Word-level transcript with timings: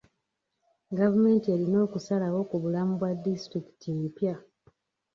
Gavumenti 0.97 1.47
erina 1.55 1.77
okusalawo 1.85 2.39
ku 2.49 2.55
bulamu 2.63 2.93
bwa 2.99 3.11
disitulikiti 3.23 3.87
empya. 3.97 4.35